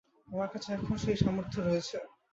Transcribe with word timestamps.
আমার 0.27 0.49
কাছে 0.53 0.69
এখন 0.77 0.95
সেই 1.03 1.17
সামর্থ্য 1.17 1.57
রয়েছে। 1.59 1.97